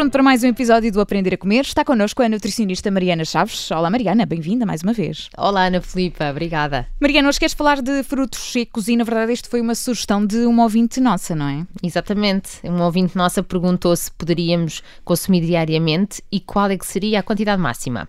[0.00, 1.60] pronto para mais um episódio do Aprender a Comer?
[1.60, 3.70] Está connosco a nutricionista Mariana Chaves.
[3.70, 5.28] Olá Mariana, bem-vinda mais uma vez.
[5.36, 6.86] Olá Ana Filipa, obrigada.
[6.98, 10.38] Mariana, hoje queres falar de frutos secos e na verdade isto foi uma sugestão de
[10.46, 11.66] uma ouvinte nossa, não é?
[11.82, 12.60] Exatamente.
[12.64, 17.60] Uma ouvinte nossa perguntou se poderíamos consumir diariamente e qual é que seria a quantidade
[17.60, 18.08] máxima.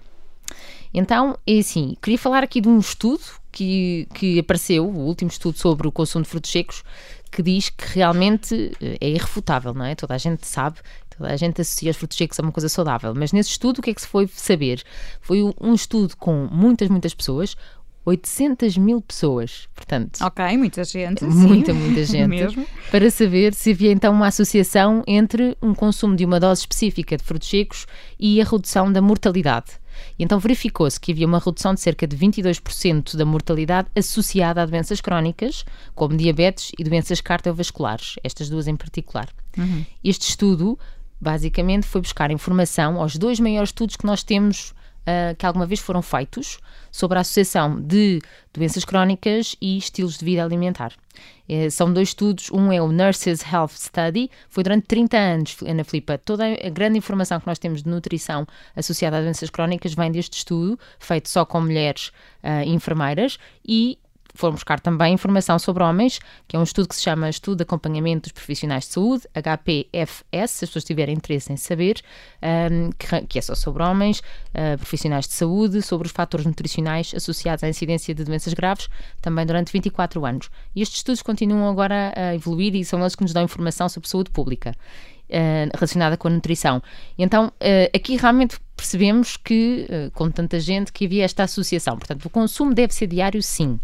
[0.94, 5.58] Então, é assim, queria falar aqui de um estudo que, que apareceu, o último estudo
[5.58, 6.84] sobre o consumo de frutos secos,
[7.32, 9.96] que diz que realmente eh, é irrefutável, não é?
[9.96, 10.80] Toda a gente sabe,
[11.18, 13.14] toda a gente associa os frutos secos a uma coisa saudável.
[13.16, 14.84] Mas nesse estudo, o que é que se foi saber?
[15.20, 17.56] Foi um estudo com muitas, muitas pessoas,
[18.04, 20.22] 800 mil pessoas, portanto.
[20.22, 21.24] Ok, muita gente.
[21.24, 21.80] Muita, sim.
[21.80, 22.28] muita gente.
[22.28, 22.66] Mesmo.
[22.90, 27.24] Para saber se havia então uma associação entre um consumo de uma dose específica de
[27.24, 27.86] frutos secos
[28.20, 29.80] e a redução da mortalidade.
[30.18, 34.66] E então verificou-se que havia uma redução de cerca de 22% da mortalidade associada a
[34.66, 39.30] doenças crónicas, como diabetes e doenças cardiovasculares, estas duas em particular.
[39.58, 39.86] Uhum.
[40.04, 40.80] Este estudo,
[41.22, 45.80] basicamente, foi buscar informação aos dois maiores estudos que nós temos Uh, que alguma vez
[45.80, 46.60] foram feitos
[46.92, 48.22] sobre a associação de
[48.54, 50.94] doenças crónicas e estilos de vida alimentar.
[51.50, 55.84] Uh, são dois estudos, um é o Nurses Health Study, foi durante 30 anos, Ana
[55.84, 60.12] Filipa, toda a grande informação que nós temos de nutrição associada a doenças crónicas vem
[60.12, 62.10] deste estudo, feito só com mulheres
[62.44, 63.98] uh, enfermeiras, e
[64.34, 67.64] foram buscar também informação sobre homens, que é um estudo que se chama Estudo de
[67.64, 72.02] Acompanhamento dos Profissionais de Saúde, HPFS, se as pessoas tiverem interesse em saber,
[72.72, 77.14] um, que, que, é só sobre homens, uh, profissionais de saúde, sobre os fatores nutricionais
[77.16, 78.90] associados à incidência de doenças graves,
[79.22, 80.50] também durante 24 anos.
[80.76, 84.10] E estes estudos continuam agora a evoluir e são eles que nos dão informação sobre
[84.10, 84.76] saúde pública.
[85.30, 86.84] Uh, relacionada com a nutrição.
[87.18, 91.98] Então, uh, aqui realmente percebemos que, uh, com tanta gente, que havia esta associação.
[91.98, 93.80] Portanto, o consumo deve ser diário, sim.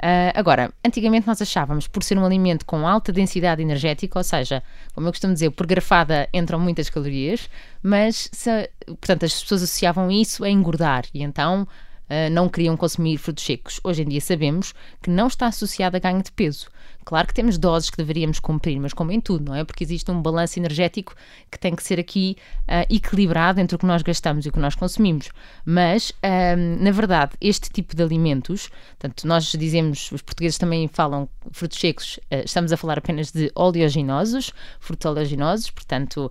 [0.00, 4.62] Uh, agora, antigamente nós achávamos, por ser um alimento com alta densidade energética, ou seja,
[4.94, 7.50] como eu costumo dizer, por garfada entram muitas calorias,
[7.82, 13.18] mas, se, portanto, as pessoas associavam isso a engordar e então uh, não queriam consumir
[13.18, 13.78] frutos secos.
[13.84, 14.72] Hoje em dia sabemos
[15.02, 16.70] que não está associado a ganho de peso.
[17.04, 19.64] Claro que temos doses que deveríamos cumprir, mas como em tudo, não é?
[19.64, 21.14] Porque existe um balanço energético
[21.50, 24.58] que tem que ser aqui uh, equilibrado entre o que nós gastamos e o que
[24.58, 25.30] nós consumimos.
[25.64, 28.68] Mas, uh, na verdade, este tipo de alimentos,
[28.98, 33.50] portanto, nós dizemos, os portugueses também falam frutos secos, uh, estamos a falar apenas de
[33.54, 36.30] oleaginosos, frutos oleaginosos, portanto,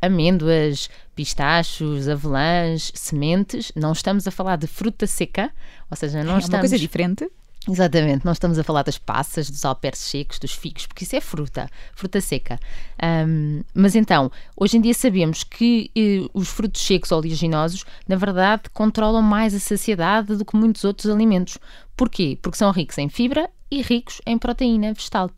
[0.00, 3.70] amêndoas, pistachos, avelãs, sementes.
[3.76, 5.52] Não estamos a falar de fruta seca,
[5.90, 6.54] ou seja, não é estamos.
[6.54, 7.30] uma coisa diferente.
[7.66, 11.20] Exatamente, não estamos a falar das passas, dos alperces secos, dos figos, porque isso é
[11.20, 12.58] fruta, fruta seca.
[13.02, 18.70] Um, mas então, hoje em dia sabemos que eh, os frutos secos oleaginosos, na verdade,
[18.72, 21.58] controlam mais a saciedade do que muitos outros alimentos.
[21.96, 22.38] Porquê?
[22.40, 25.30] Porque são ricos em fibra e ricos em proteína vegetal.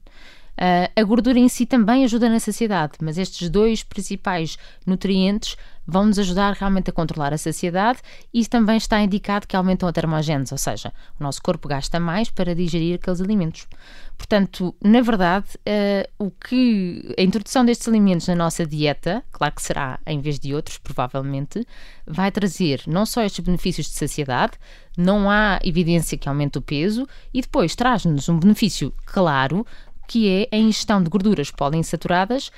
[0.60, 5.56] Uh, a gordura em si também ajuda na saciedade, mas estes dois principais nutrientes
[5.91, 7.99] vão nos ajudar realmente a controlar a saciedade
[8.33, 12.31] e também está indicado que aumentam a termogênese, ou seja, o nosso corpo gasta mais
[12.31, 13.67] para digerir aqueles alimentos.
[14.17, 19.62] Portanto, na verdade, uh, o que a introdução destes alimentos na nossa dieta, claro que
[19.62, 21.67] será em vez de outros, provavelmente,
[22.06, 24.53] vai trazer não só estes benefícios de saciedade,
[24.97, 29.67] não há evidência que aumente o peso e depois traz-nos um benefício claro
[30.10, 32.50] que é a ingestão de gorduras poliinsaturadas,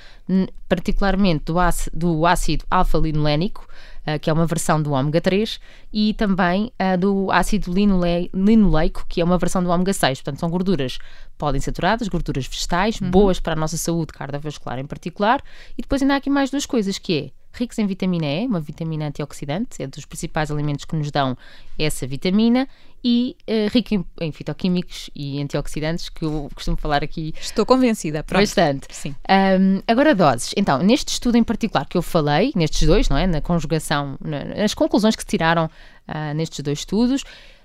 [0.67, 3.67] particularmente do ácido, do ácido alfa-linolénico,
[4.07, 5.59] uh, que é uma versão do ômega 3,
[5.93, 10.21] e também uh, do ácido linole linoleico, que é uma versão do ômega 6.
[10.21, 10.97] Portanto, são gorduras
[11.37, 13.11] poliinsaturadas, gorduras vegetais, uhum.
[13.11, 15.39] boas para a nossa saúde cardiovascular em particular.
[15.77, 18.59] E depois ainda há aqui mais duas coisas, que é ricos em vitamina E, uma
[18.59, 21.37] vitamina antioxidante, é dos principais alimentos que nos dão
[21.77, 22.67] essa vitamina,
[23.03, 27.33] e uh, rico em, em, fitoquímicos e antioxidantes, que eu costumo falar aqui.
[27.39, 28.41] Estou convencida, pronto.
[28.41, 28.87] Bastante.
[28.89, 29.13] Sim.
[29.29, 30.53] Um, agora, doses.
[30.55, 33.27] Então, neste estudo em particular que eu falei, nestes dois, não é?
[33.27, 37.23] Na conjugação, na, nas conclusões que se tiraram uh, nestes dois estudos,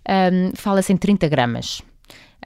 [0.08, 1.82] um, fala-se em 30 gramas.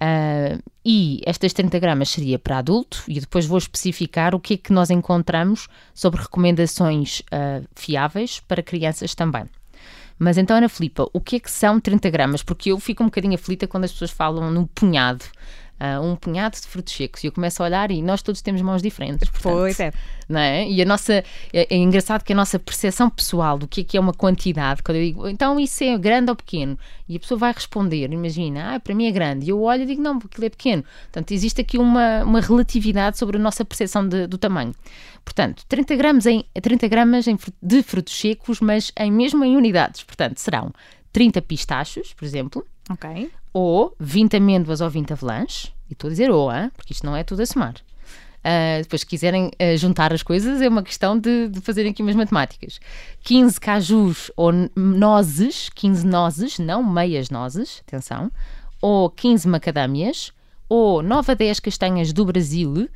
[0.01, 4.57] Uh, e estas 30 gramas seria para adulto, e depois vou especificar o que é
[4.57, 9.45] que nós encontramos sobre recomendações uh, fiáveis para crianças também.
[10.19, 12.43] Mas então, Ana Filipa, o que é que são 30 gramas?
[12.43, 15.25] Porque eu fico um bocadinho aflita quando as pessoas falam no punhado.
[15.83, 17.25] Uh, um punhado de frutos secos.
[17.25, 19.29] E eu começo a olhar e nós todos temos mãos diferentes.
[19.29, 19.93] Portanto, pois é.
[20.29, 20.69] Não é?
[20.69, 21.25] E a nossa.
[21.53, 24.81] É, é, engraçado que a nossa percepção pessoal do que é que é uma quantidade,
[24.81, 26.79] quando eu digo, então isso é grande ou pequeno?
[27.09, 29.47] E a pessoa vai responder, imagina, ah, para mim é grande.
[29.47, 30.85] E eu olho e digo, não, porque aquilo é pequeno.
[31.03, 34.73] Portanto, existe aqui uma, uma relatividade sobre a nossa percepção de, do tamanho.
[35.25, 40.05] Portanto, 30 gramas, em, 30 gramas em, de frutos secos, mas em, mesmo em unidades.
[40.05, 40.73] Portanto, serão
[41.13, 42.65] 30 pistachos, por exemplo.
[42.91, 43.31] Ok.
[43.53, 45.73] Ou 20 amêndoas ou 20 avelãs.
[45.89, 47.75] E estou a dizer ou, porque isto não é tudo a somar.
[48.43, 52.03] Uh, depois, se quiserem uh, juntar as coisas, é uma questão de, de fazerem aqui
[52.03, 52.81] umas matemáticas.
[53.23, 58.33] 15 cajus ou nozes, 15 nozes, não meias nozes, atenção,
[58.81, 60.33] ou 15 macadâmias,
[60.69, 62.89] ou 9 a 10 castanhas do Brasil.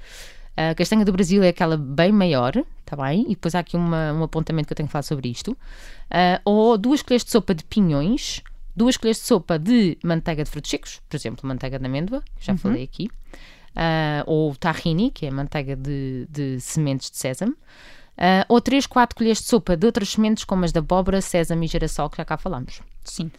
[0.56, 2.52] A castanha do Brasil é aquela bem maior,
[2.84, 3.26] tá bem?
[3.26, 5.52] E depois há aqui uma, um apontamento que eu tenho que falar sobre isto.
[5.52, 8.42] Uh, ou duas colheres de sopa de pinhões,
[8.76, 12.44] duas colheres de sopa de manteiga de frutos secos, por exemplo, manteiga de amêndoa, que
[12.44, 12.58] já uhum.
[12.58, 13.08] falei aqui,
[13.76, 19.16] uh, ou tahini, que é manteiga de, de sementes de sésamo, uh, ou 3, 4
[19.16, 22.24] colheres de sopa de outras sementes, como as da abóbora, sésamo e girassol, que já
[22.24, 22.80] cá falamos.
[23.04, 23.30] Sim.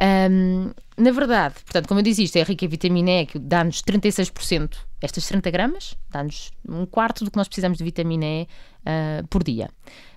[0.00, 3.82] Um, na verdade, portanto, como eu disse, isto é rica em vitamina E, que dá-nos
[3.82, 9.26] 36%, estas 30 gramas, dá-nos um quarto do que nós precisamos de vitamina E uh,
[9.28, 9.68] por dia.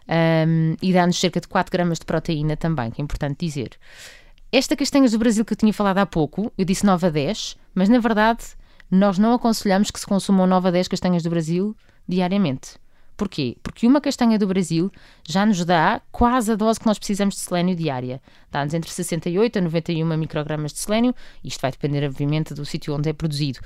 [0.07, 3.71] Um, e dá-nos cerca de 4 gramas de proteína também, que é importante dizer.
[4.55, 7.57] Esta castanhas do Brasil que eu tinha falado há pouco, eu disse 9 a 10,
[7.73, 8.43] mas na verdade
[8.91, 11.75] nós não aconselhamos que se consumam 9 a 10 castanhas do Brasil
[12.07, 12.75] diariamente.
[13.17, 13.57] Porquê?
[13.63, 14.91] Porque uma castanha do Brasil
[15.27, 18.21] já nos dá quase a dose que nós precisamos de selênio diária.
[18.51, 21.15] Dá-nos entre 68 a 91 microgramas de selênio.
[21.43, 23.59] Isto vai depender, obviamente, do sítio onde é produzido.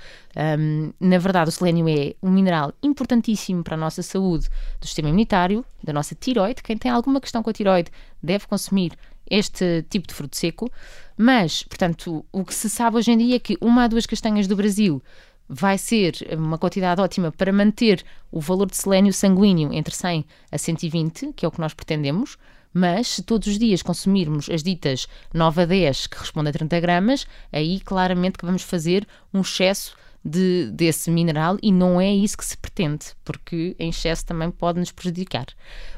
[0.57, 4.47] Um, na verdade, o selênio é um mineral importantíssimo para a nossa saúde
[4.79, 6.63] do sistema imunitário, da nossa tiroide.
[6.63, 7.91] Quem tem alguma questão com a tiroide
[8.23, 8.93] deve consumir
[9.29, 10.69] este tipo de fruto seco.
[11.17, 14.47] Mas, portanto, o que se sabe hoje em dia é que uma a duas castanhas
[14.47, 15.01] do Brasil
[15.49, 20.57] vai ser uma quantidade ótima para manter o valor de selênio sanguíneo entre 100 a
[20.57, 22.37] 120, que é o que nós pretendemos,
[22.73, 26.79] mas se todos os dias consumirmos as ditas 9 a 10, que respondem a 30
[26.79, 29.95] gramas, aí claramente que vamos fazer um excesso
[30.27, 34.79] de, desse mineral e não é isso que se pretende, porque em excesso também pode
[34.79, 35.45] nos prejudicar.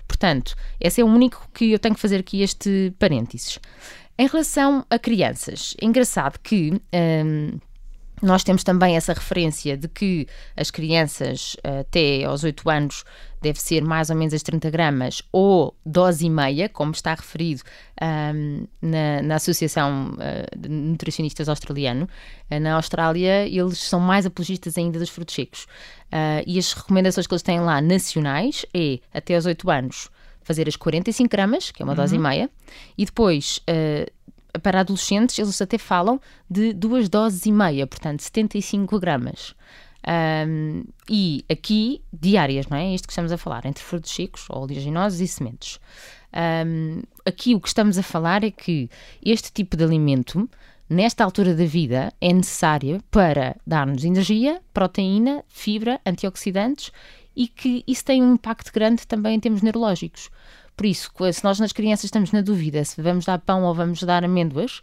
[0.07, 3.59] Portanto, esse é o único que eu tenho que fazer aqui este parênteses.
[4.17, 6.81] Em relação a crianças, é engraçado que.
[6.93, 7.59] Hum,
[8.21, 13.05] nós temos também essa referência de que as crianças até aos 8 anos
[13.41, 17.61] deve ser mais ou menos as 30 gramas ou dose e meia, como está referido
[18.01, 22.07] um, na, na, Associação uh, de Nutricionistas Australiano.
[22.51, 25.63] Uh, na Austrália, eles são mais apologistas ainda dos frutos secos.
[26.11, 30.09] Uh, e as recomendações que eles têm lá nacionais é, até aos 8 anos,
[30.41, 31.97] fazer as 45 gramas, que é uma uhum.
[31.97, 32.23] dose e uhum.
[32.23, 32.49] meia,
[32.97, 33.61] e depois
[34.63, 36.19] para adolescentes, eles até falam
[36.49, 39.55] de duas doses e meia, portanto, 75 gramas.
[40.07, 42.93] Um, e aqui, diárias, não é?
[42.93, 45.79] Isto que estamos a falar, entre frutos secos, oleaginosos e sementes.
[46.33, 48.89] Um, aqui o que estamos a falar é que
[49.23, 50.49] este tipo de alimento,
[50.89, 56.91] nesta altura da vida, é necessário para dar-nos energia, proteína, fibra, antioxidantes
[57.35, 60.29] e que isso tem um impacto grande também em termos neurológicos.
[60.79, 64.01] Por isso, se nós nas crianças estamos na dúvida se vamos dar pão ou vamos
[64.01, 64.81] dar amêndoas,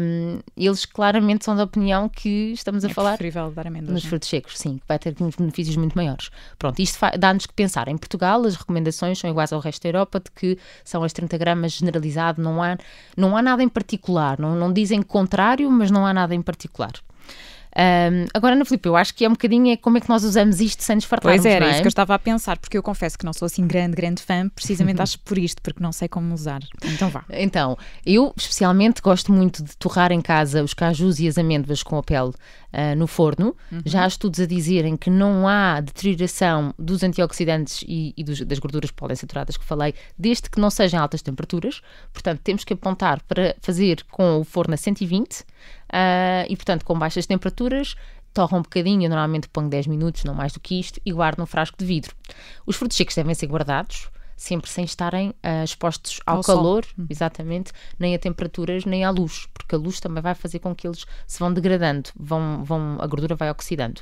[0.00, 3.18] um, eles claramente são da opinião que estamos a é falar
[3.54, 6.30] dar amêndoas, nos frutos secos, sim, que vai ter uns benefícios muito maiores.
[6.58, 7.88] Pronto, isto dá-nos que pensar.
[7.88, 11.36] Em Portugal, as recomendações são iguais ao resto da Europa, de que são as 30
[11.36, 12.78] gramas generalizado, não há,
[13.14, 14.38] não há nada em particular.
[14.38, 16.92] Não, não dizem contrário, mas não há nada em particular.
[17.76, 20.24] Um, agora, Ana Filipe, eu acho que é um bocadinho é como é que nós
[20.24, 21.70] usamos isto sem nos fartarmos, Pois era, é?
[21.70, 24.22] isso que eu estava a pensar, porque eu confesso que não sou assim grande, grande
[24.22, 26.60] fã, precisamente acho por isto, porque não sei como usar.
[26.84, 27.24] Então vá.
[27.30, 31.96] Então, eu especialmente gosto muito de torrar em casa os cajus e as amêndoas com
[31.98, 32.32] a pele
[32.72, 33.56] uh, no forno.
[33.70, 33.80] Uhum.
[33.84, 38.58] Já há estudos a dizerem que não há deterioração dos antioxidantes e, e dos, das
[38.58, 41.80] gorduras poliinsaturadas que falei, desde que não sejam altas temperaturas.
[42.12, 45.44] Portanto, temos que apontar para fazer com o forno a 120
[45.88, 47.94] uh, ah, e, portanto, com baixas temperaturas
[48.32, 51.38] torra um bocadinho, eu normalmente ponho 10 minutos, não mais do que isto, e guardo
[51.38, 52.14] num frasco de vidro.
[52.66, 56.94] Os frutos secos devem ser guardados sempre sem estarem uh, expostos ao, ao calor, sol.
[56.96, 57.06] Hum.
[57.10, 60.86] exatamente, nem a temperaturas, nem à luz, porque a luz também vai fazer com que
[60.86, 64.00] eles se vão degradando, vão, vão, a gordura vai oxidando.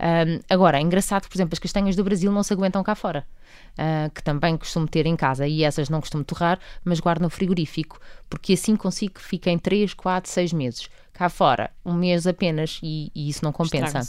[0.00, 3.24] Um, agora, é engraçado, por exemplo, as castanhas do Brasil não se aguentam cá fora.
[3.76, 7.28] Uh, que também costumo ter em casa e essas não costumo torrar, mas guardo no
[7.28, 12.78] frigorífico, porque assim consigo que fiquem 3, 4, 6 meses cá fora um mês apenas
[12.82, 14.00] e, e isso não compensa.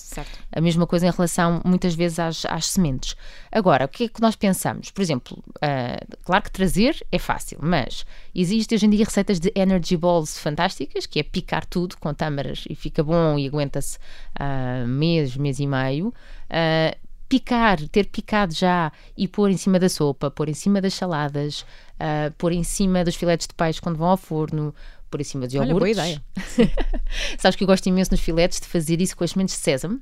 [0.51, 3.15] A mesma coisa em relação muitas vezes às, às, sementes.
[3.51, 4.91] Agora, o que é que nós pensamos?
[4.91, 9.51] Por exemplo, uh, claro que trazer é fácil, mas existem hoje em dia receitas de
[9.55, 13.97] energy balls fantásticas, que é picar tudo com tâmaras e fica bom e aguenta-se
[14.39, 16.09] uh, mês, mês e meio.
[16.09, 20.93] Uh, picar, ter picado já e pôr em cima da sopa, pôr em cima das
[20.93, 24.73] saladas, uh, pôr em cima dos filetes de peixe quando vão ao forno,
[25.09, 25.97] por em cima de iogurtes.
[25.97, 26.71] Olha, boa ideia.
[27.37, 30.01] Sabes que eu gosto imenso nos filetes de fazer isso com as sementes de sésamo.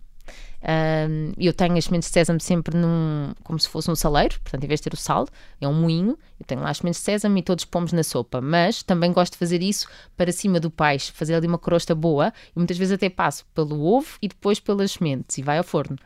[1.38, 4.68] Eu tenho as sementes de sésamo sempre num, como se fosse um saleiro, portanto, em
[4.68, 5.28] vez de ter o sal,
[5.62, 6.18] é um moinho.
[6.40, 8.42] Eu tenho lá as sementes de sésamo e todos pomos na sopa.
[8.42, 12.34] Mas também gosto de fazer isso para cima do peixe, fazer ali uma crosta boa
[12.56, 15.98] e muitas vezes até passo pelo ovo e depois pelas sementes e vai ao forno.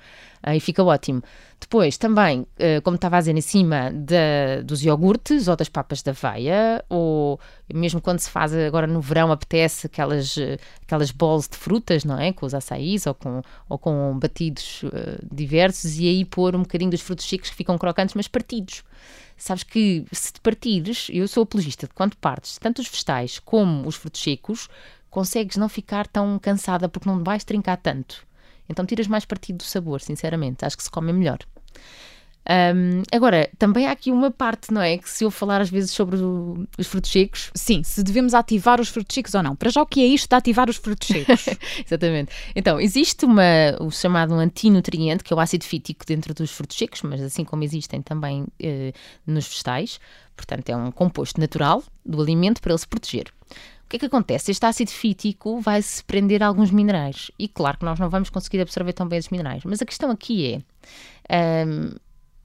[0.46, 1.22] Uh, e fica ótimo.
[1.60, 6.02] Depois, também, uh, como estava a dizer, em cima de, dos iogurtes ou das papas
[6.02, 7.38] da aveia, ou
[7.74, 12.18] mesmo quando se faz agora no verão, apetece aquelas, uh, aquelas bols de frutas, não
[12.18, 12.32] é?
[12.32, 14.18] Com os açaís ou com, ou com
[14.50, 14.82] batidos
[15.32, 18.84] diversos, e aí pôr um bocadinho dos frutos secos que ficam crocantes, mas partidos.
[19.38, 23.88] Sabes que se te partires, eu sou apologista de quando partes, tanto os vegetais como
[23.88, 24.68] os frutos secos,
[25.10, 28.28] consegues não ficar tão cansada porque não vais trincar tanto.
[28.68, 30.66] Então tiras mais partido do sabor, sinceramente.
[30.66, 31.40] Acho que se come melhor.
[32.48, 34.98] Um, agora, também há aqui uma parte, não é?
[34.98, 37.52] Que se eu falar às vezes sobre o, os frutos secos.
[37.54, 39.56] Sim, se devemos ativar os frutos secos ou não.
[39.56, 41.46] Para já, o que é isto de ativar os frutos secos?
[41.86, 42.32] Exatamente.
[42.56, 43.44] Então, existe uma,
[43.80, 47.64] o chamado antinutriente, que é o ácido fítico dentro dos frutos secos, mas assim como
[47.64, 48.94] existem também eh,
[49.28, 50.00] nos vegetais.
[50.36, 53.32] Portanto, é um composto natural do alimento para ele se proteger.
[53.86, 54.52] O que é que acontece?
[54.52, 57.32] Este ácido fítico vai se prender a alguns minerais.
[57.38, 59.64] E claro que nós não vamos conseguir absorver tão bem esses minerais.
[59.66, 60.64] Mas a questão aqui
[61.28, 61.66] é.
[61.66, 61.90] Um,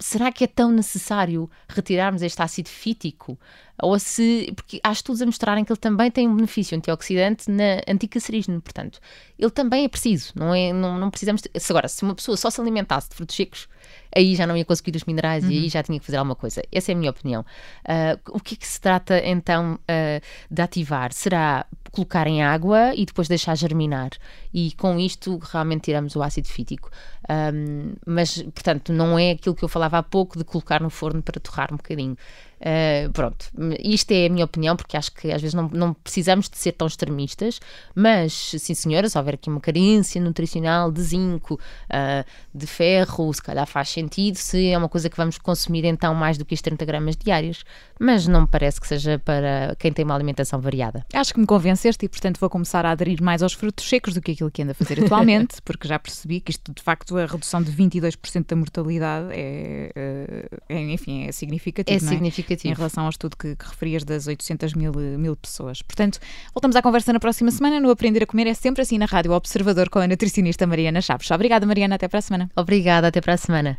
[0.05, 3.39] será que é tão necessário retirarmos este ácido fítico?
[3.83, 4.53] Ou se.
[4.55, 9.01] Porque há estudos a mostrarem que ele também tem um benefício antioxidante na anticancerígeno, portanto,
[9.39, 11.41] ele também é preciso, não, é, não, não precisamos.
[11.41, 13.67] De, agora, se uma pessoa só se alimentasse de frutos secos,
[14.15, 15.51] aí já não ia conseguir os minerais uhum.
[15.51, 15.71] e aí uhum.
[15.71, 16.63] já tinha que fazer alguma coisa.
[16.71, 17.41] Essa é a minha opinião.
[17.41, 20.21] Uh, o que é que se trata então uh,
[20.51, 21.13] de ativar?
[21.15, 24.11] Será colocar em água e depois deixar germinar.
[24.53, 26.91] E com isto realmente tiramos o ácido fítico.
[27.29, 31.23] Um, mas, portanto, não é aquilo que eu falava há pouco de colocar no forno
[31.23, 32.17] para torrar um bocadinho.
[32.65, 36.49] Uh, pronto, isto é a minha opinião, porque acho que às vezes não, não precisamos
[36.49, 37.61] de ser tão extremistas,
[37.95, 42.25] mas sim, senhora, se houver aqui uma carência nutricional de zinco, uh,
[42.55, 46.39] de ferro, se calhar faz sentido, se é uma coisa que vamos consumir então mais
[46.39, 47.65] do que as 30 gramas diárias,
[48.01, 51.05] mas não me parece que seja para quem tem uma alimentação variada.
[51.13, 51.47] Acho que me
[51.85, 54.63] convenceste e, portanto, vou começar a aderir mais aos frutos secos do que aquilo que
[54.63, 58.47] anda a fazer atualmente, porque já percebi que isto, de facto, a redução de 22%
[58.47, 61.97] da mortalidade é, eh, é, enfim, é significativo.
[61.97, 62.73] É significativo significativo.
[62.73, 65.83] Em relação ao estudo que, que referias das 800 mil, mil pessoas.
[65.83, 66.19] Portanto,
[66.55, 67.81] voltamos à conversa na próxima semana.
[67.81, 71.31] No Aprender a Comer é sempre assim na Rádio Observador com a nutricionista Mariana Chaves.
[71.31, 71.97] Obrigada, Mariana.
[71.97, 72.51] Até para a semana.
[72.57, 73.09] Obrigada.
[73.09, 73.79] Até para a semana.